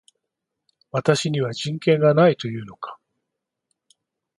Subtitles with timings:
[0.89, 2.97] 私には人権がないと言うのか